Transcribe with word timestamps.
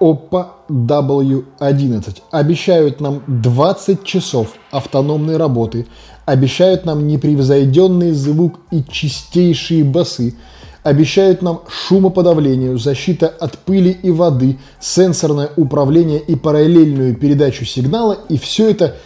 Oppo 0.00 0.46
W11. 0.70 2.22
Обещают 2.30 3.00
нам 3.00 3.22
20 3.26 4.02
часов 4.02 4.54
автономной 4.70 5.36
работы, 5.36 5.86
обещают 6.24 6.86
нам 6.86 7.06
непревзойденный 7.06 8.12
звук 8.12 8.60
и 8.70 8.82
чистейшие 8.82 9.84
басы, 9.84 10.36
обещают 10.82 11.42
нам 11.42 11.60
шумоподавление, 11.68 12.78
защита 12.78 13.28
от 13.28 13.58
пыли 13.58 13.90
и 13.90 14.10
воды, 14.10 14.58
сенсорное 14.80 15.50
управление 15.56 16.18
и 16.18 16.34
параллельную 16.34 17.14
передачу 17.14 17.66
сигнала, 17.66 18.16
и 18.30 18.38
все 18.38 18.70
это 18.70 18.96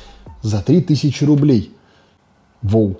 за 0.42 0.62
3000 0.62 1.24
рублей. 1.24 1.72
Воу. 2.62 2.96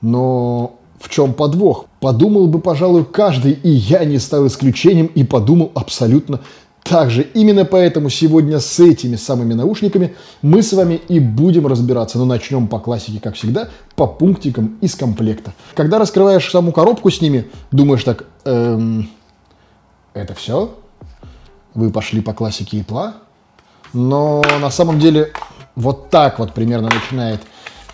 Но 0.00 0.78
в 1.00 1.08
чем 1.08 1.34
подвох? 1.34 1.86
Подумал 2.00 2.46
бы, 2.46 2.60
пожалуй, 2.60 3.04
каждый, 3.04 3.52
и 3.52 3.70
я 3.70 4.04
не 4.04 4.18
стал 4.18 4.46
исключением, 4.46 5.06
и 5.06 5.24
подумал 5.24 5.72
абсолютно 5.74 6.40
также 6.84 7.22
именно 7.22 7.64
поэтому 7.64 8.10
сегодня 8.10 8.60
с 8.60 8.78
этими 8.78 9.16
самыми 9.16 9.54
наушниками 9.54 10.14
мы 10.42 10.62
с 10.62 10.72
вами 10.74 11.00
и 11.08 11.18
будем 11.18 11.66
разбираться. 11.66 12.18
Но 12.18 12.26
начнем 12.26 12.68
по 12.68 12.78
классике, 12.78 13.20
как 13.20 13.36
всегда, 13.36 13.70
по 13.96 14.06
пунктикам 14.06 14.76
из 14.82 14.94
комплекта. 14.94 15.54
Когда 15.74 15.98
раскрываешь 15.98 16.48
саму 16.48 16.72
коробку 16.72 17.10
с 17.10 17.22
ними, 17.22 17.50
думаешь 17.72 18.04
так, 18.04 18.26
эм, 18.44 19.08
это 20.12 20.34
все? 20.34 20.74
Вы 21.72 21.90
пошли 21.90 22.20
по 22.20 22.34
классике 22.34 22.80
Ипла? 22.82 23.14
Но 23.94 24.42
на 24.60 24.70
самом 24.70 25.00
деле 25.00 25.32
вот 25.76 26.10
так 26.10 26.38
вот 26.38 26.52
примерно 26.52 26.90
начинает 26.90 27.40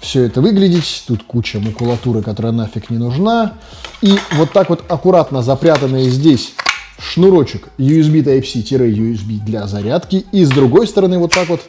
все 0.01 0.25
это 0.25 0.41
выглядеть. 0.41 1.05
Тут 1.07 1.23
куча 1.23 1.61
макулатуры, 1.61 2.23
которая 2.23 2.53
нафиг 2.53 2.91
не 2.91 2.99
нужна. 2.99 3.55
И 4.03 4.19
вот 4.33 4.53
так 4.53 4.69
вот 4.69 4.83
аккуратно 4.91 5.43
запрятанные 5.43 6.11
здесь 6.11 6.55
шнурочек 7.01 7.69
USB 7.79 8.23
Type-C-USB 8.23 9.45
для 9.45 9.67
зарядки. 9.67 10.27
И 10.33 10.45
с 10.45 10.51
другой 10.51 10.87
стороны 10.87 11.19
вот 11.19 11.33
так 11.33 11.49
вот 11.49 11.63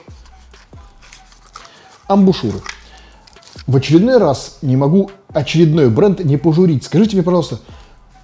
амбушюры. 2.08 2.60
В 3.68 3.76
очередной 3.78 4.18
раз 4.18 4.58
не 4.62 4.76
могу 4.76 5.12
очередной 5.30 5.90
бренд 5.90 6.24
не 6.24 6.38
пожурить. 6.38 6.84
Скажите 6.84 7.16
мне, 7.16 7.24
пожалуйста, 7.24 7.60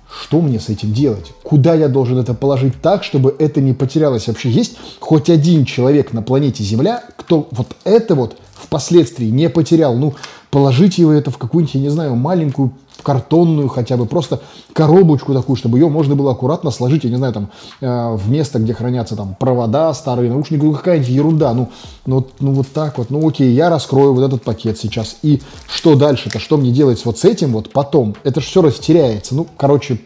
что 0.09 0.41
мне 0.41 0.59
с 0.59 0.69
этим 0.69 0.93
делать? 0.93 1.31
Куда 1.43 1.73
я 1.73 1.87
должен 1.87 2.17
это 2.17 2.33
положить 2.33 2.81
так, 2.81 3.03
чтобы 3.03 3.35
это 3.37 3.61
не 3.61 3.73
потерялось? 3.73 4.27
Вообще 4.27 4.49
есть 4.49 4.77
хоть 4.99 5.29
один 5.29 5.63
человек 5.63 6.11
на 6.11 6.21
планете 6.21 6.63
Земля, 6.63 7.03
кто 7.15 7.47
вот 7.51 7.67
это 7.83 8.15
вот 8.15 8.37
впоследствии 8.53 9.27
не 9.27 9.49
потерял? 9.49 9.95
Ну, 9.95 10.15
положите 10.51 11.01
его 11.01 11.11
это 11.11 11.31
в 11.31 11.37
какую-нибудь, 11.37 11.75
я 11.75 11.81
не 11.81 11.89
знаю, 11.89 12.15
маленькую 12.15 12.71
картонную 13.03 13.67
хотя 13.67 13.95
бы, 13.95 14.05
просто 14.05 14.41
коробочку 14.73 15.33
такую, 15.33 15.55
чтобы 15.55 15.77
ее 15.77 15.87
можно 15.87 16.15
было 16.15 16.31
аккуратно 16.31 16.71
сложить, 16.71 17.03
я 17.03 17.09
не 17.09 17.17
знаю, 17.17 17.33
там, 17.33 17.49
э, 17.79 18.15
в 18.15 18.29
место, 18.29 18.59
где 18.59 18.73
хранятся 18.73 19.15
там 19.15 19.35
провода, 19.39 19.93
старые 19.93 20.29
наушники, 20.29 20.61
ну 20.63 20.73
какая-нибудь 20.73 21.09
ерунда, 21.09 21.53
ну, 21.53 21.69
ну, 22.05 22.25
ну 22.39 22.53
вот 22.53 22.67
так 22.69 22.97
вот, 22.97 23.09
ну 23.09 23.27
окей, 23.27 23.51
я 23.51 23.69
раскрою 23.69 24.13
вот 24.13 24.23
этот 24.23 24.43
пакет 24.43 24.77
сейчас, 24.77 25.17
и 25.21 25.41
что 25.67 25.95
дальше-то, 25.95 26.39
что 26.39 26.57
мне 26.57 26.71
делать 26.71 27.03
вот 27.05 27.19
с 27.19 27.25
этим 27.25 27.53
вот 27.53 27.71
потом, 27.71 28.15
это 28.23 28.41
же 28.41 28.47
все 28.47 28.61
растеряется, 28.61 29.35
ну, 29.35 29.47
короче, 29.57 29.99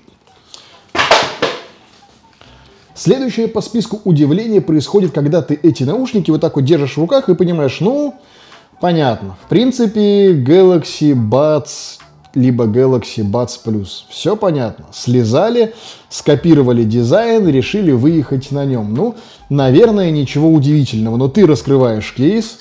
Следующее 2.94 3.48
по 3.48 3.62
списку 3.62 4.00
удивления 4.04 4.62
происходит, 4.62 5.12
когда 5.12 5.42
ты 5.42 5.60
эти 5.64 5.84
наушники 5.84 6.30
вот 6.30 6.42
так 6.42 6.56
вот 6.56 6.66
держишь 6.66 6.98
в 6.98 7.00
руках 7.00 7.30
и 7.30 7.34
понимаешь, 7.34 7.78
ну, 7.80 8.14
понятно. 8.82 9.38
В 9.46 9.48
принципе, 9.48 10.34
Galaxy 10.34 11.14
Buds 11.14 12.00
либо 12.34 12.66
Galaxy 12.66 13.24
Buds 13.24 13.60
Plus. 13.64 14.04
Все 14.10 14.36
понятно. 14.36 14.86
Слезали, 14.92 15.74
скопировали 16.10 16.84
дизайн, 16.84 17.48
решили 17.48 17.92
выехать 17.92 18.52
на 18.52 18.66
нем. 18.66 18.94
Ну, 18.94 19.16
наверное, 19.50 20.12
ничего 20.12 20.50
удивительного. 20.50 21.18
Но 21.18 21.28
ты 21.28 21.46
раскрываешь 21.46 22.14
кейс 22.14 22.60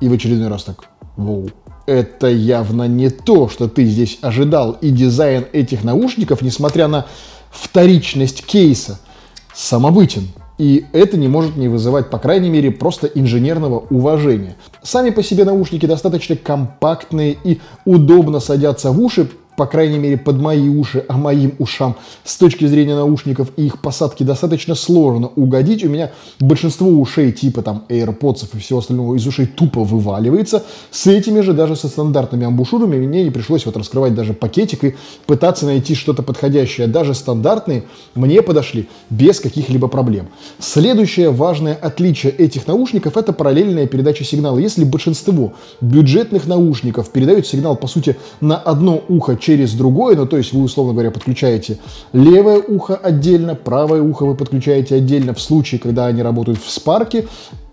и 0.00 0.08
в 0.08 0.12
очередной 0.12 0.48
раз 0.48 0.64
так, 0.64 0.88
воу, 1.16 1.48
это 1.86 2.28
явно 2.28 2.88
не 2.88 3.10
то, 3.10 3.48
что 3.48 3.68
ты 3.68 3.84
здесь 3.84 4.18
ожидал. 4.22 4.72
И 4.80 4.90
дизайн 4.90 5.46
этих 5.52 5.84
наушников, 5.84 6.42
несмотря 6.42 6.88
на 6.88 7.06
вторичность 7.50 8.44
кейса, 8.44 9.00
самобытен. 9.54 10.28
И 10.56 10.86
это 10.92 11.16
не 11.16 11.26
может 11.26 11.56
не 11.56 11.68
вызывать, 11.68 12.10
по 12.10 12.18
крайней 12.18 12.48
мере, 12.48 12.70
просто 12.70 13.08
инженерного 13.08 13.84
уважения. 13.90 14.56
Сами 14.82 15.10
по 15.10 15.22
себе 15.22 15.44
наушники 15.44 15.86
достаточно 15.86 16.36
компактные 16.36 17.36
и 17.42 17.60
удобно 17.84 18.38
садятся 18.38 18.92
в 18.92 19.00
уши, 19.00 19.28
по 19.56 19.66
крайней 19.66 19.98
мере, 19.98 20.16
под 20.16 20.40
мои 20.40 20.68
уши, 20.68 21.04
а 21.08 21.16
моим 21.16 21.54
ушам 21.58 21.96
с 22.24 22.36
точки 22.36 22.66
зрения 22.66 22.94
наушников 22.94 23.50
и 23.56 23.66
их 23.66 23.80
посадки 23.80 24.22
достаточно 24.22 24.74
сложно 24.74 25.30
угодить. 25.36 25.84
У 25.84 25.88
меня 25.88 26.10
большинство 26.40 26.88
ушей 26.88 27.32
типа 27.32 27.62
там 27.62 27.84
AirPods 27.88 28.48
и 28.52 28.58
всего 28.58 28.80
остального 28.80 29.14
из 29.14 29.26
ушей 29.26 29.46
тупо 29.46 29.84
вываливается. 29.84 30.64
С 30.90 31.06
этими 31.06 31.40
же, 31.40 31.52
даже 31.52 31.76
со 31.76 31.88
стандартными 31.88 32.46
амбушюрами, 32.46 32.96
мне 32.96 33.24
не 33.24 33.30
пришлось 33.30 33.66
вот 33.66 33.76
раскрывать 33.76 34.14
даже 34.14 34.32
пакетик 34.32 34.84
и 34.84 34.94
пытаться 35.26 35.66
найти 35.66 35.94
что-то 35.94 36.22
подходящее. 36.22 36.86
Даже 36.86 37.14
стандартные 37.14 37.84
мне 38.14 38.42
подошли 38.42 38.88
без 39.10 39.40
каких-либо 39.40 39.88
проблем. 39.88 40.28
Следующее 40.58 41.30
важное 41.30 41.74
отличие 41.74 42.32
этих 42.32 42.66
наушников– 42.66 43.16
это 43.16 43.32
параллельная 43.32 43.86
передача 43.86 44.24
сигнала. 44.24 44.58
Если 44.58 44.84
большинство 44.84 45.52
бюджетных 45.80 46.46
наушников 46.46 47.10
передают 47.10 47.46
сигнал, 47.46 47.76
по 47.76 47.86
сути, 47.86 48.16
на 48.40 48.56
одно 48.56 49.02
ухо 49.08 49.36
через 49.44 49.74
другое, 49.74 50.16
ну 50.16 50.26
то 50.26 50.38
есть 50.38 50.52
вы, 50.52 50.62
условно 50.62 50.94
говоря, 50.94 51.10
подключаете 51.10 51.78
левое 52.12 52.58
ухо 52.58 52.96
отдельно, 52.96 53.54
правое 53.54 54.00
ухо 54.00 54.24
вы 54.24 54.34
подключаете 54.34 54.96
отдельно 54.96 55.34
в 55.34 55.40
случае, 55.40 55.80
когда 55.80 56.06
они 56.06 56.22
работают 56.22 56.58
в 56.58 56.70
спарке, 56.70 57.26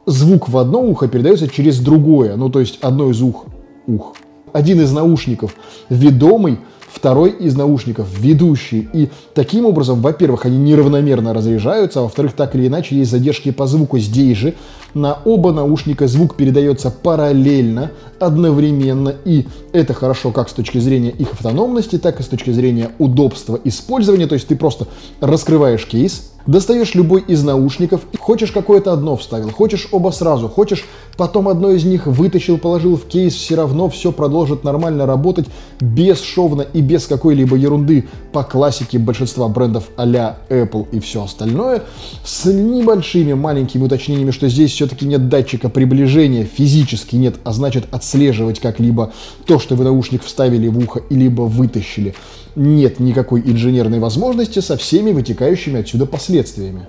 звук 0.05 0.49
в 0.49 0.57
одно 0.57 0.81
ухо 0.81 1.07
передается 1.07 1.47
через 1.47 1.79
другое, 1.79 2.35
ну 2.35 2.49
то 2.49 2.59
есть 2.59 2.79
одно 2.81 3.09
из 3.09 3.21
ух, 3.21 3.45
ух. 3.87 4.15
Один 4.53 4.81
из 4.81 4.91
наушников 4.91 5.56
ведомый 5.89 6.59
второй 6.91 7.31
из 7.31 7.56
наушников 7.56 8.07
ведущий. 8.19 8.88
И 8.94 9.09
таким 9.34 9.66
образом, 9.66 10.01
во-первых, 10.01 10.45
они 10.45 10.57
неравномерно 10.57 11.34
разряжаются, 11.34 12.00
а 12.00 12.03
во-вторых, 12.03 12.34
так 12.34 12.56
или 12.56 12.67
иначе, 12.67 12.95
есть 12.95 13.11
задержки 13.11 13.51
по 13.51 13.66
звуку. 13.66 13.97
Здесь 13.97 14.38
же 14.38 14.53
на 14.94 15.17
оба 15.23 15.53
наушника 15.53 16.07
звук 16.07 16.35
передается 16.35 16.91
параллельно, 16.91 17.91
одновременно, 18.19 19.16
и 19.23 19.47
это 19.72 19.94
хорошо 19.94 20.31
как 20.31 20.50
с 20.50 20.53
точки 20.53 20.79
зрения 20.79 21.11
их 21.11 21.31
автономности, 21.31 21.97
так 21.97 22.19
и 22.19 22.23
с 22.23 22.28
точки 22.28 22.51
зрения 22.51 22.91
удобства 23.00 23.59
использования. 23.63 24.28
То 24.28 24.35
есть 24.35 24.47
ты 24.47 24.56
просто 24.56 24.88
раскрываешь 25.22 25.85
кейс, 25.85 26.31
Достаешь 26.47 26.95
любой 26.95 27.22
из 27.22 27.44
наушников, 27.44 28.01
хочешь 28.19 28.51
какое-то 28.51 28.94
одно 28.94 29.16
вставил, 29.16 29.51
хочешь 29.51 29.88
оба 29.91 30.09
сразу, 30.09 30.50
хочешь 30.50 30.85
потом 31.21 31.49
одно 31.49 31.69
из 31.69 31.83
них 31.83 32.07
вытащил, 32.07 32.57
положил 32.57 32.97
в 32.97 33.05
кейс, 33.05 33.35
все 33.35 33.53
равно 33.53 33.89
все 33.89 34.11
продолжит 34.11 34.63
нормально 34.63 35.05
работать 35.05 35.45
бесшовно 35.79 36.63
и 36.63 36.81
без 36.81 37.05
какой-либо 37.05 37.55
ерунды 37.55 38.07
по 38.31 38.43
классике 38.43 38.97
большинства 38.97 39.47
брендов 39.47 39.91
а 39.97 40.07
Apple 40.07 40.87
и 40.91 40.99
все 40.99 41.23
остальное, 41.23 41.83
с 42.25 42.45
небольшими 42.45 43.33
маленькими 43.33 43.83
уточнениями, 43.83 44.31
что 44.31 44.49
здесь 44.49 44.71
все-таки 44.71 45.05
нет 45.05 45.29
датчика 45.29 45.69
приближения, 45.69 46.43
физически 46.43 47.17
нет, 47.17 47.35
а 47.43 47.53
значит 47.53 47.85
отслеживать 47.91 48.59
как-либо 48.59 49.13
то, 49.45 49.59
что 49.59 49.75
вы 49.75 49.83
наушник 49.83 50.23
вставили 50.23 50.69
в 50.69 50.79
ухо, 50.79 51.01
и 51.07 51.13
либо 51.13 51.43
вытащили 51.43 52.15
нет 52.55 52.99
никакой 52.99 53.41
инженерной 53.41 53.99
возможности 53.99 54.57
со 54.57 54.75
всеми 54.75 55.11
вытекающими 55.11 55.81
отсюда 55.81 56.07
последствиями. 56.07 56.87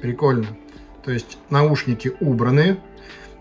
Прикольно. 0.00 0.46
То 1.04 1.12
есть 1.12 1.38
наушники 1.48 2.12
убраны, 2.20 2.78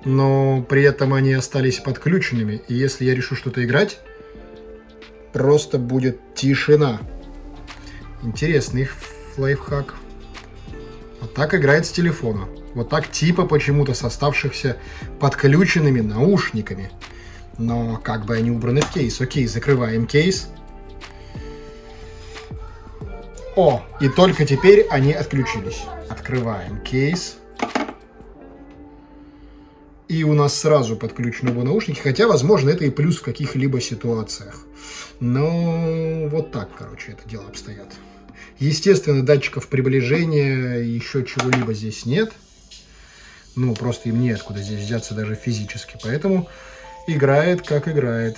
но 0.06 0.66
при 0.68 0.84
этом 0.84 1.14
они 1.14 1.34
остались 1.34 1.80
подключенными. 1.80 2.62
И 2.68 2.74
если 2.74 3.06
я 3.06 3.16
решу 3.16 3.36
что-то 3.36 3.64
играть, 3.64 4.00
просто 5.34 5.78
будет 5.78 6.20
тишина. 6.36 7.00
Интересный 8.24 8.88
лайфхак. 9.38 9.96
Вот 11.22 11.34
так 11.34 11.54
играет 11.54 11.86
с 11.86 11.92
телефона. 11.92 12.48
Вот 12.74 12.90
так 12.90 13.10
типа 13.12 13.46
почему-то 13.46 13.94
с 13.94 14.04
оставшихся 14.04 14.78
подключенными 15.20 16.02
наушниками. 16.02 16.92
Но 17.58 17.98
как 17.98 18.26
бы 18.26 18.36
они 18.36 18.52
убраны 18.52 18.82
в 18.82 18.92
кейс. 18.92 19.20
Окей, 19.20 19.48
закрываем 19.48 20.06
кейс. 20.06 20.50
О, 23.56 23.82
и 24.00 24.10
только 24.10 24.46
теперь 24.46 24.86
они 24.90 25.14
отключились. 25.14 25.84
Открываем 26.10 26.82
кейс. 26.82 27.38
И 30.08 30.24
у 30.24 30.34
нас 30.34 30.56
сразу 30.56 30.96
подключены 30.96 31.52
наушники, 31.52 32.00
хотя, 32.00 32.28
возможно, 32.28 32.70
это 32.72 32.86
и 32.86 32.90
плюс 32.90 33.18
в 33.18 33.22
каких-либо 33.22 33.80
ситуациях. 33.80 34.66
Но 35.20 36.28
вот 36.30 36.52
так, 36.52 36.70
короче, 36.78 37.12
это 37.12 37.30
дело 37.30 37.46
обстоят. 37.48 37.94
Естественно, 38.58 39.24
датчиков 39.24 39.68
приближения, 39.68 40.80
еще 40.80 41.24
чего-либо 41.24 41.74
здесь 41.74 42.06
нет. 42.06 42.32
Ну, 43.56 43.76
просто 43.76 44.10
им 44.10 44.22
неоткуда 44.22 44.62
здесь 44.62 44.84
взяться 44.84 45.14
даже 45.14 45.36
физически. 45.36 45.98
Поэтому 46.04 46.48
играет, 47.08 47.62
как 47.62 47.88
играет. 47.88 48.38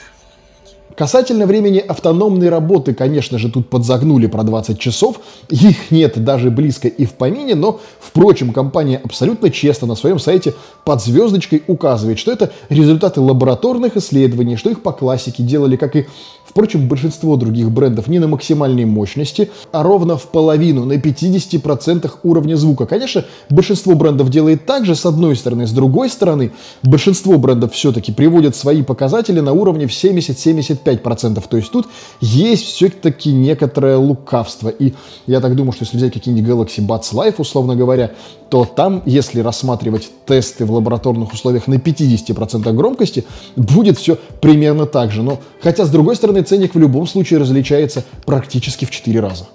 Касательно 0.95 1.45
времени 1.45 1.79
автономной 1.79 2.49
работы, 2.49 2.93
конечно 2.93 3.37
же, 3.37 3.49
тут 3.49 3.69
подзагнули 3.69 4.27
про 4.27 4.43
20 4.43 4.79
часов. 4.79 5.19
Их 5.49 5.91
нет 5.91 6.21
даже 6.23 6.49
близко 6.49 6.87
и 6.87 7.05
в 7.05 7.13
помине, 7.13 7.55
но, 7.55 7.79
впрочем, 7.99 8.51
компания 8.51 8.99
абсолютно 9.03 9.49
честно 9.49 9.87
на 9.87 9.95
своем 9.95 10.19
сайте 10.19 10.53
под 10.83 11.01
звездочкой 11.01 11.63
указывает, 11.67 12.19
что 12.19 12.31
это 12.31 12.51
результаты 12.69 13.21
лабораторных 13.21 13.95
исследований, 13.97 14.57
что 14.57 14.69
их 14.69 14.81
по 14.81 14.91
классике 14.91 15.43
делали, 15.43 15.75
как 15.75 15.95
и 15.95 16.07
Впрочем, 16.51 16.89
большинство 16.89 17.37
других 17.37 17.71
брендов 17.71 18.09
не 18.09 18.19
на 18.19 18.27
максимальной 18.27 18.83
мощности, 18.83 19.49
а 19.71 19.83
ровно 19.83 20.17
в 20.17 20.27
половину, 20.27 20.83
на 20.83 20.97
50% 20.97 22.11
уровня 22.23 22.57
звука. 22.57 22.85
Конечно, 22.85 23.23
большинство 23.49 23.95
брендов 23.95 24.29
делает 24.29 24.65
так 24.65 24.85
же, 24.85 24.95
с 24.95 25.05
одной 25.05 25.37
стороны. 25.37 25.65
С 25.65 25.71
другой 25.71 26.09
стороны, 26.09 26.51
большинство 26.83 27.37
брендов 27.37 27.71
все-таки 27.71 28.11
приводят 28.11 28.57
свои 28.57 28.83
показатели 28.83 29.39
на 29.39 29.53
уровне 29.53 29.87
в 29.87 29.91
70-75%. 29.91 31.41
То 31.49 31.55
есть 31.55 31.71
тут 31.71 31.87
есть 32.19 32.65
все-таки 32.65 33.31
некоторое 33.31 33.95
лукавство. 33.95 34.67
И 34.67 34.93
я 35.27 35.39
так 35.39 35.55
думаю, 35.55 35.71
что 35.71 35.85
если 35.85 35.95
взять 35.95 36.11
какие-нибудь 36.11 36.51
Galaxy 36.51 36.85
Buds 36.85 37.13
Live, 37.13 37.35
условно 37.37 37.77
говоря, 37.77 38.11
то 38.49 38.65
там, 38.65 39.01
если 39.05 39.39
рассматривать 39.39 40.11
тесты 40.25 40.65
в 40.65 40.73
лабораторных 40.73 41.31
условиях 41.31 41.67
на 41.67 41.75
50% 41.75 42.73
громкости, 42.73 43.23
будет 43.55 43.97
все 43.97 44.17
примерно 44.41 44.85
так 44.85 45.11
же. 45.11 45.23
Но, 45.23 45.39
хотя, 45.61 45.85
с 45.85 45.89
другой 45.89 46.17
стороны, 46.17 46.40
ценник 46.43 46.75
в 46.75 46.79
любом 46.79 47.07
случае 47.07 47.39
различается 47.39 48.03
практически 48.25 48.85
в 48.85 48.91
4 48.91 49.19
раза. 49.19 49.47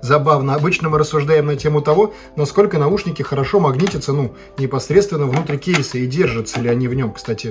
Забавно. 0.00 0.54
Обычно 0.54 0.88
мы 0.88 0.98
рассуждаем 0.98 1.46
на 1.46 1.56
тему 1.56 1.80
того, 1.80 2.14
насколько 2.36 2.78
наушники 2.78 3.22
хорошо 3.22 3.60
магнитятся, 3.60 4.12
ну, 4.12 4.34
непосредственно 4.58 5.26
внутри 5.26 5.58
кейса 5.58 5.98
и 5.98 6.06
держатся 6.06 6.60
ли 6.60 6.68
они 6.68 6.88
в 6.88 6.94
нем. 6.94 7.12
Кстати, 7.12 7.50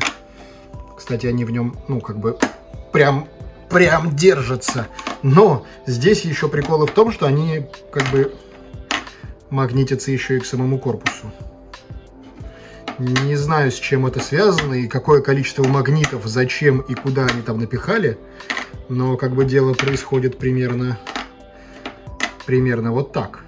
кстати, 0.98 1.28
они 1.28 1.46
в 1.46 1.52
нем, 1.52 1.76
ну, 1.88 2.00
как 2.02 2.18
бы 2.20 2.38
прям 2.92 3.28
прям 3.70 4.16
держатся. 4.16 4.88
Но 5.24 5.66
здесь 5.86 6.22
еще 6.22 6.48
приколы 6.48 6.88
в 6.88 6.92
том, 6.92 7.12
что 7.12 7.26
они 7.26 7.66
как 7.92 8.10
бы 8.12 8.34
магнитятся 9.50 10.12
еще 10.12 10.38
и 10.38 10.40
к 10.40 10.46
самому 10.46 10.80
корпусу. 10.80 11.32
Не 12.98 13.36
знаю, 13.36 13.72
с 13.72 13.76
чем 13.76 14.06
это 14.06 14.22
связано 14.22 14.74
и 14.74 14.88
какое 14.88 15.22
количество 15.22 15.64
магнитов, 15.68 16.26
зачем 16.26 16.80
и 16.80 16.94
куда 16.94 17.26
они 17.26 17.42
там 17.42 17.60
напихали, 17.60 18.18
но 18.90 19.18
как 19.18 19.34
бы 19.34 19.46
дело 19.46 19.74
происходит 19.74 20.38
примерно, 20.38 21.00
примерно 22.46 22.92
вот 22.92 23.12
так. 23.12 23.45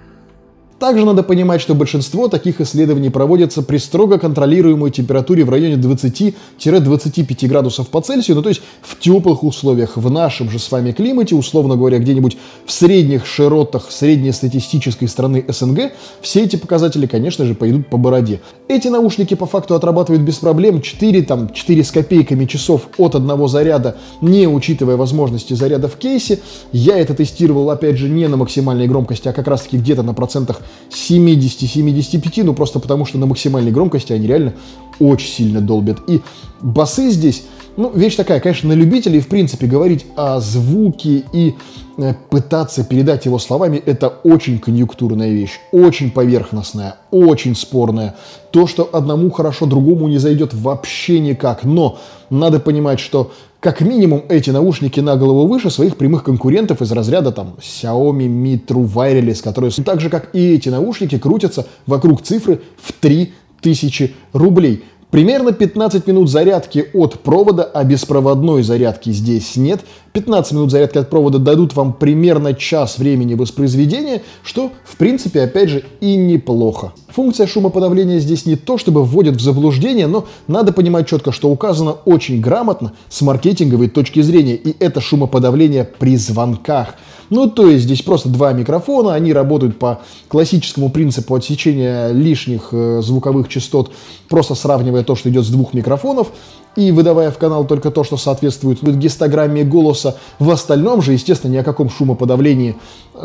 Также 0.78 1.04
надо 1.04 1.24
понимать, 1.24 1.60
что 1.60 1.74
большинство 1.74 2.28
таких 2.28 2.60
исследований 2.60 3.10
проводятся 3.10 3.62
при 3.62 3.78
строго 3.78 4.18
контролируемой 4.18 4.92
температуре 4.92 5.44
в 5.44 5.50
районе 5.50 5.74
20-25 5.74 7.48
градусов 7.48 7.88
по 7.88 8.00
Цельсию, 8.00 8.36
ну 8.36 8.42
то 8.42 8.48
есть 8.48 8.62
в 8.80 8.96
теплых 8.98 9.42
условиях, 9.42 9.96
в 9.96 10.08
нашем 10.08 10.50
же 10.50 10.60
с 10.60 10.70
вами 10.70 10.92
климате, 10.92 11.34
условно 11.34 11.74
говоря, 11.74 11.98
где-нибудь 11.98 12.36
в 12.64 12.70
средних 12.70 13.26
широтах 13.26 13.90
среднестатистической 13.90 15.08
страны 15.08 15.44
СНГ, 15.48 15.92
все 16.20 16.44
эти 16.44 16.54
показатели, 16.54 17.06
конечно 17.06 17.44
же, 17.44 17.56
пойдут 17.56 17.88
по 17.88 17.96
бороде. 17.96 18.40
Эти 18.68 18.86
наушники 18.86 19.34
по 19.34 19.46
факту 19.46 19.74
отрабатывают 19.74 20.22
без 20.22 20.36
проблем 20.36 20.80
4, 20.80 21.22
там, 21.22 21.52
4 21.52 21.82
с 21.82 21.90
копейками 21.90 22.44
часов 22.44 22.88
от 22.98 23.16
одного 23.16 23.48
заряда, 23.48 23.96
не 24.20 24.46
учитывая 24.46 24.96
возможности 24.96 25.54
заряда 25.54 25.88
в 25.88 25.96
кейсе. 25.96 26.38
Я 26.70 26.98
это 26.98 27.14
тестировал, 27.14 27.68
опять 27.70 27.96
же, 27.96 28.08
не 28.08 28.28
на 28.28 28.36
максимальной 28.36 28.86
громкости, 28.86 29.26
а 29.26 29.32
как 29.32 29.48
раз-таки 29.48 29.76
где-то 29.78 30.04
на 30.04 30.14
процентах 30.14 30.60
70-75, 30.90 32.44
ну 32.44 32.54
просто 32.54 32.78
потому 32.78 33.04
что 33.04 33.18
на 33.18 33.26
максимальной 33.26 33.70
громкости 33.70 34.12
они 34.12 34.26
реально 34.26 34.54
очень 34.98 35.30
сильно 35.30 35.60
долбят. 35.60 35.98
И 36.08 36.20
басы 36.60 37.10
здесь, 37.10 37.44
ну, 37.76 37.90
вещь 37.92 38.16
такая, 38.16 38.40
конечно, 38.40 38.68
на 38.68 38.72
любителей, 38.72 39.20
в 39.20 39.28
принципе, 39.28 39.66
говорить 39.66 40.06
о 40.16 40.40
звуке 40.40 41.22
и 41.32 41.54
э, 41.96 42.14
пытаться 42.30 42.84
передать 42.84 43.26
его 43.26 43.38
словами, 43.38 43.80
это 43.84 44.08
очень 44.08 44.58
конъюнктурная 44.58 45.30
вещь, 45.30 45.60
очень 45.72 46.10
поверхностная, 46.10 46.96
очень 47.10 47.54
спорная. 47.54 48.16
То, 48.50 48.66
что 48.66 48.88
одному 48.92 49.30
хорошо, 49.30 49.66
другому 49.66 50.08
не 50.08 50.18
зайдет 50.18 50.54
вообще 50.54 51.20
никак. 51.20 51.64
Но 51.64 51.98
надо 52.30 52.58
понимать, 52.58 52.98
что 52.98 53.30
как 53.60 53.80
минимум 53.80 54.22
эти 54.28 54.50
наушники 54.50 55.00
на 55.00 55.16
голову 55.16 55.48
выше 55.48 55.70
своих 55.70 55.96
прямых 55.96 56.22
конкурентов 56.22 56.80
из 56.80 56.92
разряда 56.92 57.32
там 57.32 57.56
Xiaomi 57.60 58.28
Mi 58.28 58.64
True 58.64 58.88
Wireless, 58.88 59.42
которые 59.42 59.72
так 59.72 60.00
же 60.00 60.10
как 60.10 60.32
и 60.32 60.54
эти 60.54 60.68
наушники 60.68 61.18
крутятся 61.18 61.66
вокруг 61.86 62.22
цифры 62.22 62.60
в 62.80 62.92
3000 62.92 64.14
рублей. 64.32 64.84
Примерно 65.10 65.52
15 65.52 66.06
минут 66.06 66.30
зарядки 66.30 66.90
от 66.92 67.20
провода, 67.20 67.64
а 67.64 67.82
беспроводной 67.82 68.62
зарядки 68.62 69.10
здесь 69.10 69.56
нет. 69.56 69.80
15 70.12 70.52
минут 70.52 70.70
зарядки 70.70 70.98
от 70.98 71.08
провода 71.08 71.38
дадут 71.38 71.74
вам 71.74 71.94
примерно 71.94 72.52
час 72.54 72.98
времени 72.98 73.34
воспроизведения, 73.34 74.22
что, 74.44 74.70
в 74.84 74.96
принципе, 74.96 75.40
опять 75.40 75.70
же, 75.70 75.84
и 76.00 76.14
неплохо. 76.14 76.92
Функция 77.18 77.48
шумоподавления 77.48 78.20
здесь 78.20 78.46
не 78.46 78.54
то, 78.54 78.78
чтобы 78.78 79.02
вводит 79.02 79.34
в 79.34 79.40
заблуждение, 79.40 80.06
но 80.06 80.26
надо 80.46 80.72
понимать 80.72 81.08
четко, 81.08 81.32
что 81.32 81.50
указано 81.50 81.96
очень 82.04 82.40
грамотно 82.40 82.92
с 83.08 83.22
маркетинговой 83.22 83.88
точки 83.88 84.22
зрения, 84.22 84.54
и 84.54 84.76
это 84.78 85.00
шумоподавление 85.00 85.82
при 85.82 86.16
звонках– 86.16 86.94
ну, 87.30 87.48
то 87.48 87.68
есть 87.68 87.84
здесь 87.84 88.02
просто 88.02 88.28
два 88.28 88.52
микрофона, 88.52 89.14
они 89.14 89.32
работают 89.32 89.78
по 89.78 90.00
классическому 90.28 90.90
принципу 90.90 91.34
отсечения 91.34 92.08
лишних 92.10 92.68
э, 92.72 93.00
звуковых 93.02 93.48
частот, 93.48 93.92
просто 94.28 94.54
сравнивая 94.54 95.02
то, 95.02 95.14
что 95.14 95.28
идет 95.28 95.44
с 95.44 95.50
двух 95.50 95.74
микрофонов 95.74 96.28
и 96.78 96.92
выдавая 96.92 97.32
в 97.32 97.38
канал 97.38 97.66
только 97.66 97.90
то, 97.90 98.04
что 98.04 98.16
соответствует 98.16 98.80
гистограмме 98.96 99.64
голоса. 99.64 100.16
В 100.38 100.48
остальном 100.48 101.02
же, 101.02 101.12
естественно, 101.12 101.50
ни 101.50 101.56
о 101.56 101.64
каком 101.64 101.90
шумоподавлении 101.90 102.76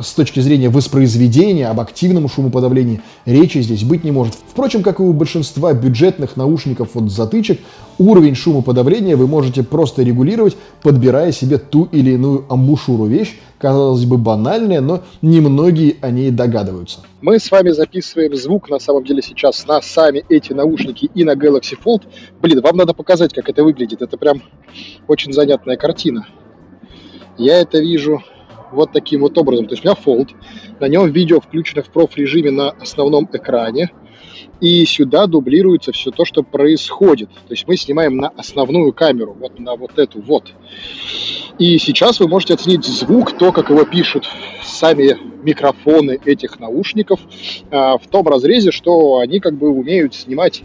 с 0.02 0.14
точки 0.14 0.40
зрения 0.40 0.70
воспроизведения, 0.70 1.70
об 1.70 1.80
активном 1.80 2.28
шумоподавлении 2.28 3.02
речи 3.26 3.60
здесь 3.60 3.84
быть 3.84 4.04
не 4.04 4.10
может. 4.10 4.34
Впрочем, 4.50 4.82
как 4.82 5.00
и 5.00 5.04
у 5.04 5.14
большинства 5.14 5.72
бюджетных 5.72 6.36
наушников 6.36 6.98
от 6.98 7.12
затычек, 7.12 7.60
уровень 8.00 8.34
шумоподавления 8.34 9.16
вы 9.16 9.28
можете 9.28 9.62
просто 9.62 10.02
регулировать, 10.02 10.58
подбирая 10.82 11.32
себе 11.32 11.60
ту 11.60 11.88
или 11.92 12.14
иную 12.14 12.46
амбушюру. 12.50 13.06
Вещь, 13.06 13.38
казалось 13.60 14.06
бы, 14.06 14.18
банальная, 14.18 14.82
но 14.82 15.02
немногие 15.22 15.98
о 16.02 16.10
ней 16.10 16.32
догадываются. 16.32 17.02
Мы 17.24 17.40
с 17.40 17.50
вами 17.52 17.70
записываем 17.70 18.36
звук, 18.36 18.70
на 18.70 18.80
самом 18.80 19.06
деле, 19.06 19.22
сейчас 19.22 19.66
на 19.66 19.82
сами 19.82 20.26
эти 20.28 20.52
наушники 20.52 21.10
и 21.16 21.24
на 21.24 21.36
Galaxy 21.36 21.78
Fold. 21.82 22.04
Блин, 22.42 22.60
вам 22.60 22.76
надо 22.76 22.94
показать, 22.94 23.34
как 23.34 23.48
это 23.48 23.64
выглядит. 23.64 24.02
Это 24.02 24.18
прям 24.18 24.44
очень 25.08 25.32
занятная 25.32 25.78
картина. 25.78 26.28
Я 27.38 27.62
это 27.62 27.80
вижу 27.80 28.22
вот 28.74 28.92
таким 28.92 29.22
вот 29.22 29.38
образом. 29.38 29.68
То 29.68 29.74
есть 29.74 29.86
у 29.86 29.88
меня 29.88 29.98
Fold, 30.06 30.32
на 30.82 30.90
нем 30.90 31.10
видео 31.14 31.40
включено 31.40 31.82
в 31.82 31.88
проф-режиме 31.92 32.52
на 32.52 32.72
основном 32.72 33.30
экране 33.32 33.94
и 34.60 34.84
сюда 34.84 35.26
дублируется 35.26 35.94
все 35.94 36.12
то, 36.12 36.26
что 36.26 36.44
происходит. 36.44 37.30
То 37.30 37.54
есть 37.54 37.66
мы 37.70 37.78
снимаем 37.78 38.18
на 38.18 38.34
основную 38.36 38.92
камеру, 38.92 39.34
вот 39.40 39.60
на 39.60 39.78
вот 39.78 39.98
эту 39.98 40.22
вот. 40.22 40.52
И 41.58 41.78
сейчас 41.78 42.20
вы 42.20 42.28
можете 42.28 42.56
оценить 42.56 42.84
звук, 42.84 43.38
то, 43.38 43.54
как 43.54 43.70
его 43.70 43.86
пишут 43.86 44.28
сами 44.66 45.33
микрофоны 45.44 46.20
этих 46.26 46.60
наушников, 46.60 47.20
а, 47.70 47.98
в 47.98 48.08
том 48.08 48.28
разрезе, 48.28 48.72
что 48.72 49.20
они 49.20 49.40
как 49.40 49.56
бы 49.56 49.70
умеют 49.70 50.16
снимать 50.16 50.64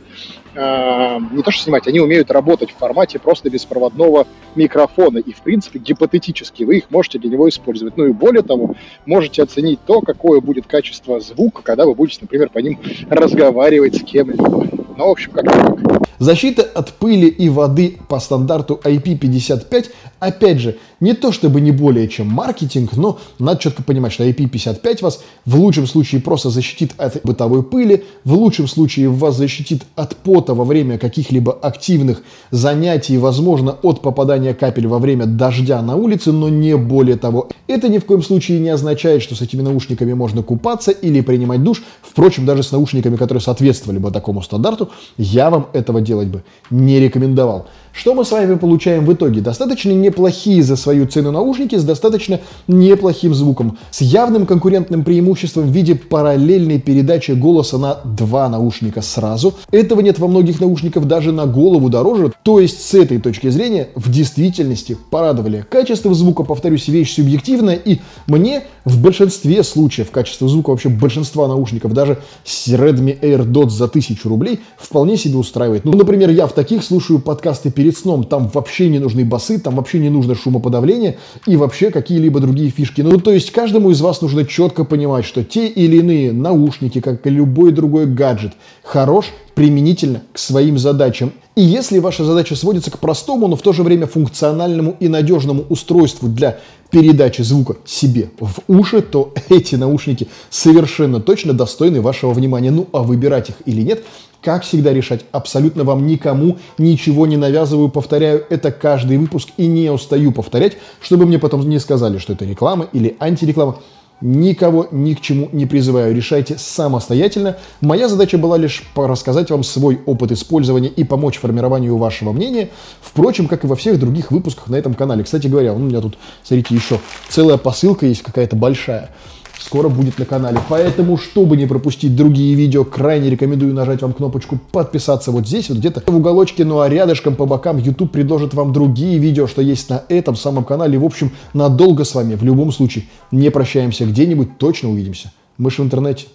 Э, 0.55 1.19
не 1.31 1.43
то 1.43 1.53
что 1.53 1.63
снимать, 1.63 1.87
они 1.87 2.01
умеют 2.01 2.33
работать 2.33 2.71
в 2.71 2.77
формате 2.77 3.21
просто 3.21 3.49
беспроводного 3.49 4.27
микрофона. 4.57 5.19
И, 5.19 5.33
в 5.33 5.43
принципе, 5.43 5.79
гипотетически 5.79 6.65
вы 6.65 6.79
их 6.79 6.91
можете 6.91 7.21
для 7.21 7.31
него 7.31 7.49
использовать. 7.49 7.97
Ну 7.97 8.07
и 8.07 8.13
более 8.13 8.43
того, 8.43 8.75
можете 9.07 9.45
оценить 9.45 9.79
то, 9.87 10.01
какое 10.01 10.41
будет 10.41 10.67
качество 10.67 11.21
звука, 11.21 11.63
когда 11.63 11.85
вы 11.85 11.95
будете, 11.95 12.19
например, 12.23 12.49
по 12.51 12.59
ним 12.59 12.79
разговаривать 13.09 13.97
с 13.97 14.03
кем-либо. 14.03 14.67
Ну, 14.97 15.07
в 15.07 15.11
общем, 15.11 15.31
как-то 15.31 15.51
так. 15.53 16.03
Защита 16.19 16.63
от 16.63 16.95
пыли 16.95 17.29
и 17.29 17.49
воды 17.49 17.99
по 18.09 18.19
стандарту 18.19 18.81
IP55, 18.83 19.91
опять 20.21 20.59
же, 20.59 20.77
не 21.01 21.15
то 21.15 21.33
чтобы 21.33 21.61
не 21.61 21.71
более 21.71 22.09
чем 22.09 22.27
маркетинг, 22.29 22.97
но 22.97 23.19
надо 23.39 23.61
четко 23.61 23.83
понимать, 23.83 24.13
что 24.13 24.25
IP55 24.29 25.03
вас 25.03 25.23
в 25.45 25.59
лучшем 25.59 25.87
случае 25.87 26.21
просто 26.21 26.51
защитит 26.51 26.93
от 26.97 27.21
бытовой 27.25 27.63
пыли, 27.63 28.05
в 28.25 28.35
лучшем 28.35 28.67
случае 28.69 29.09
вас 29.09 29.37
защитит 29.37 29.83
от 29.95 30.17
пота 30.17 30.55
во 30.55 30.65
время 30.65 30.99
каких-либо 30.99 31.53
активных 31.53 32.23
занятий, 32.51 33.19
возможно, 33.19 33.77
от 33.83 34.03
попадания 34.03 34.55
капель 34.55 34.87
во 34.87 34.99
время 34.99 35.27
дождя 35.27 35.81
на 35.83 35.97
улице, 35.97 36.33
но 36.33 36.49
не 36.49 36.77
более 36.77 37.17
того. 37.17 37.49
Это 37.67 37.89
ни 37.89 37.99
в 37.99 38.05
коем 38.05 38.23
случае 38.23 38.61
не 38.61 38.71
означает, 38.71 39.23
что 39.23 39.35
с 39.35 39.41
этими 39.41 39.63
наушниками 39.63 40.13
можно 40.13 40.43
купаться 40.43 40.91
или 40.91 41.21
принимать 41.21 41.63
душ. 41.63 41.83
Впрочем, 42.03 42.47
даже 42.47 42.63
с 42.63 42.73
наушниками, 42.73 43.17
которые 43.17 43.41
соответствовали 43.41 43.99
бы 43.99 44.11
такому 44.11 44.43
стандарту, 44.43 44.91
я 45.17 45.51
вам 45.51 45.69
этого 45.73 46.01
делать 46.01 46.29
бы 46.29 46.43
не 46.71 46.99
рекомендовал. 46.99 47.67
Что 47.99 48.15
мы 48.15 48.25
с 48.25 48.31
вами 48.31 48.55
получаем 48.55 49.05
в 49.05 49.13
итоге? 49.13 49.41
Достаточно 49.41 49.91
неплохие 49.91 50.63
за 50.63 50.77
свою 50.77 51.09
цену 51.09 51.33
наушники 51.33 51.75
с 51.75 51.83
достаточно 51.83 52.39
неплохим 52.69 53.35
звуком, 53.35 53.77
с 53.91 54.03
явным 54.03 54.47
конкурентным 54.47 55.03
преимуществом 55.03 55.65
в 55.65 55.73
виде 55.73 55.97
параллельной 55.97 56.79
передачи 56.79 57.33
голоса 57.33 57.77
на 57.77 57.97
два 58.05 58.49
наушника 58.49 59.03
сразу. 59.03 59.55
Этого 59.73 60.01
нет 60.01 60.21
во 60.21 60.29
многих 60.29 60.61
наушниках 60.61 61.07
даже 61.07 61.33
на 61.33 61.47
голову 61.47 61.89
дороже, 61.89 62.33
то 62.45 62.61
есть 62.61 62.87
с 62.87 62.95
этой 62.95 63.19
точки 63.19 63.49
зрения 63.49 63.89
в 63.97 64.13
действительности 64.13 64.97
порадовали. 65.11 65.67
Качество 65.69 66.15
звука, 66.15 66.45
повторюсь, 66.45 66.87
вещь 66.87 67.17
субъективная, 67.17 67.75
и 67.75 67.99
мне 68.29 68.63
в 68.85 69.03
большинстве 69.03 69.65
случаев 69.65 70.13
качество 70.13 70.47
звука 70.47 70.71
вообще 70.71 70.89
большинства 70.89 71.49
наушников, 71.49 71.95
даже 71.95 72.19
с 72.45 72.69
Redmi 72.69 73.19
AirDots 73.21 73.71
за 73.71 73.87
1000 73.87 74.29
рублей, 74.29 74.61
вполне 74.77 75.17
себе 75.17 75.37
устраивает. 75.37 75.85
Ну, 75.85 75.95
например, 75.95 76.31
я 76.31 76.47
в 76.47 76.53
таких 76.53 76.85
слушаю 76.85 77.19
подкасты 77.19 77.73
перед 77.89 77.97
сном, 77.97 78.25
там 78.25 78.51
вообще 78.53 78.89
не 78.91 78.99
нужны 78.99 79.25
басы, 79.25 79.59
там 79.59 79.77
вообще 79.77 79.99
не 79.99 80.11
нужно 80.11 80.35
шумоподавление 80.35 81.17
и 81.47 81.57
вообще 81.57 81.91
какие-либо 81.91 82.39
другие 82.39 82.71
фишки. 82.71 83.01
Ну, 83.01 83.19
то 83.19 83.33
есть 83.33 83.51
каждому 83.51 83.91
из 83.91 84.01
вас 84.03 84.21
нужно 84.21 84.45
четко 84.45 84.85
понимать, 84.85 85.25
что 85.25 85.43
те 85.43 85.67
или 85.69 85.97
иные 85.97 86.33
наушники, 86.33 87.01
как 87.01 87.27
и 87.27 87.31
любой 87.31 87.73
другой 87.73 88.05
гаджет, 88.05 88.53
хорош 88.83 89.27
применительно 89.55 90.23
к 90.33 90.39
своим 90.39 90.79
задачам. 90.79 91.33
И 91.57 91.63
если 91.63 91.99
ваша 91.99 92.25
задача 92.25 92.55
сводится 92.57 92.91
к 92.91 92.99
простому, 92.99 93.49
но 93.49 93.57
в 93.57 93.63
то 93.63 93.73
же 93.73 93.83
время 93.83 94.07
функциональному 94.07 94.95
и 95.01 95.09
надежному 95.09 95.65
устройству 95.69 96.29
для 96.29 96.59
передачи 96.91 97.43
звука 97.43 97.77
себе 97.85 98.31
в 98.39 98.61
уши, 98.69 99.03
то 99.03 99.33
эти 99.49 99.75
наушники 99.75 100.29
совершенно 100.51 101.21
точно 101.21 101.55
достойны 101.55 102.01
вашего 102.01 102.33
внимания. 102.33 102.71
Ну 102.71 102.87
а 102.93 103.03
выбирать 103.03 103.49
их 103.49 103.57
или 103.65 103.83
нет, 103.83 104.05
как 104.43 104.63
всегда 104.63 104.93
решать. 104.93 105.25
Абсолютно 105.33 105.85
вам 105.85 106.07
никому 106.07 106.59
ничего 106.79 107.27
не 107.27 107.37
навязываю. 107.37 107.89
Повторяю 107.89 108.45
это 108.51 108.71
каждый 108.71 109.19
выпуск 109.19 109.49
и 109.57 109.67
не 109.67 109.91
устаю 109.91 110.33
повторять, 110.33 110.77
чтобы 111.01 111.27
мне 111.27 111.39
потом 111.39 111.69
не 111.69 111.79
сказали, 111.79 112.19
что 112.19 112.33
это 112.33 112.45
реклама 112.45 112.87
или 112.93 113.17
антиреклама. 113.21 113.79
Никого 114.21 114.89
ни 114.91 115.15
к 115.15 115.21
чему 115.21 115.49
не 115.53 115.65
призываю, 115.65 116.13
решайте 116.13 116.59
самостоятельно. 116.59 117.57
Моя 117.81 118.09
задача 118.09 118.37
была 118.37 118.57
лишь 118.59 118.83
рассказать 118.97 119.49
вам 119.51 119.63
свой 119.63 120.01
опыт 120.07 120.33
использования 120.33 120.89
и 120.89 121.05
помочь 121.05 121.39
формированию 121.39 121.97
вашего 121.97 122.33
мнения. 122.33 122.71
Впрочем, 123.01 123.47
как 123.47 123.63
и 123.63 123.69
во 123.69 123.77
всех 123.77 124.01
других 124.01 124.33
выпусках 124.33 124.69
на 124.69 124.75
этом 124.75 124.95
канале. 124.95 125.23
Кстати 125.23 125.47
говоря, 125.47 125.73
у 125.73 125.79
меня 125.79 126.01
тут, 126.01 126.19
смотрите, 126.43 126.75
еще 126.75 126.99
целая 127.29 127.59
посылка 127.59 128.07
есть 128.07 128.23
какая-то 128.23 128.57
большая 128.57 129.11
скоро 129.59 129.89
будет 129.89 130.19
на 130.19 130.25
канале. 130.25 130.61
Поэтому, 130.69 131.17
чтобы 131.17 131.57
не 131.57 131.67
пропустить 131.67 132.17
другие 132.17 132.55
видео, 132.55 132.85
крайне 132.85 133.31
рекомендую 133.31 133.75
нажать 133.75 134.03
вам 134.03 134.13
кнопочку 134.13 134.59
подписаться 134.73 135.31
вот 135.31 135.47
здесь, 135.47 135.69
вот 135.69 135.79
где-то 135.79 136.03
в 136.07 136.17
уголочке, 136.17 136.65
ну 136.65 136.81
а 136.81 136.89
рядышком 136.89 137.35
по 137.35 137.47
бокам 137.47 137.79
YouTube 137.79 138.11
предложит 138.11 138.55
вам 138.55 138.73
другие 138.73 139.19
видео, 139.19 139.47
что 139.47 139.63
есть 139.63 139.89
на 139.91 140.05
этом 140.09 140.37
самом 140.37 140.65
канале. 140.65 140.99
В 140.99 141.05
общем, 141.05 141.33
надолго 141.53 142.05
с 142.05 142.15
вами 142.15 142.35
в 142.35 142.43
любом 142.43 142.73
случае 142.73 143.05
не 143.31 143.51
прощаемся 143.51 144.07
где-нибудь, 144.07 144.59
точно 144.59 144.91
увидимся. 144.91 145.33
Мы 145.57 145.71
же 145.71 145.83
в 145.83 145.85
интернете. 145.87 146.27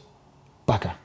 Пока. 0.65 0.95